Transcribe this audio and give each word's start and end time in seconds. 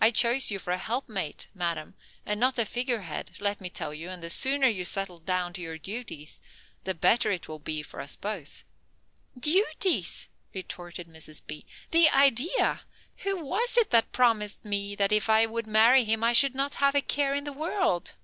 I 0.00 0.10
chose 0.10 0.50
you 0.50 0.58
for 0.58 0.72
a 0.72 0.76
helpmate, 0.76 1.46
madam, 1.54 1.94
and 2.26 2.40
not 2.40 2.58
a 2.58 2.64
figurehead, 2.64 3.40
let 3.40 3.60
me 3.60 3.70
tell 3.70 3.94
you, 3.94 4.10
and 4.10 4.20
the 4.20 4.28
sooner 4.28 4.66
you 4.66 4.84
settle 4.84 5.18
down 5.18 5.52
to 5.52 5.60
your 5.62 5.78
duties 5.78 6.40
the 6.82 6.94
better 6.94 7.30
it 7.30 7.46
will 7.46 7.60
be 7.60 7.84
for 7.84 8.00
us 8.00 8.16
both." 8.16 8.64
"Duties?" 9.38 10.28
retorted 10.52 11.06
Mrs. 11.06 11.40
B., 11.46 11.64
"the 11.92 12.08
idea! 12.08 12.80
Who 13.18 13.36
was 13.36 13.76
it 13.76 13.90
that 13.90 14.10
promised 14.10 14.64
me 14.64 14.96
that 14.96 15.12
if 15.12 15.30
I 15.30 15.46
would 15.46 15.68
marry 15.68 16.02
him 16.02 16.24
I 16.24 16.32
should 16.32 16.56
not 16.56 16.74
have 16.82 16.96
a 16.96 17.00
care 17.00 17.32
in 17.32 17.44
the 17.44 17.52
world?" 17.52 18.14